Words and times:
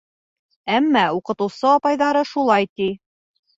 Әммә 0.77 1.03
уҡытыусы 1.17 1.71
апайҙары 1.73 2.25
шулай 2.33 2.69
ти. 2.81 2.91